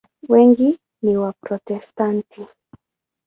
Wengi 0.31 0.69
ni 1.03 1.13
Waprotestanti. 1.21 2.41